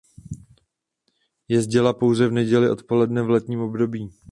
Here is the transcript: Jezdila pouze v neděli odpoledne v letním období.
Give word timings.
Jezdila 1.47 1.93
pouze 1.93 2.27
v 2.27 2.31
neděli 2.31 2.69
odpoledne 2.69 3.21
v 3.21 3.29
letním 3.29 3.59
období. 3.59 4.09